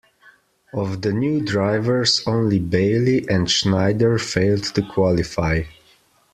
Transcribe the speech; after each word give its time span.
Of 0.73 1.03
the 1.03 1.13
new 1.13 1.41
drivers, 1.45 2.23
only 2.25 2.57
Bailey 2.57 3.27
and 3.29 3.51
Schneider 3.51 4.17
failed 4.17 4.63
to 4.73 4.81
qualify. 4.81 5.61